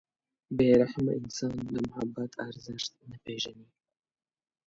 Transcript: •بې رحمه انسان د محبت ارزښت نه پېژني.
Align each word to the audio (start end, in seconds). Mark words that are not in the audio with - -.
•بې 0.55 0.69
رحمه 0.81 1.13
انسان 1.21 1.55
د 1.73 1.73
محبت 1.87 2.31
ارزښت 2.47 2.91
نه 3.09 3.17
پېژني. 3.25 3.67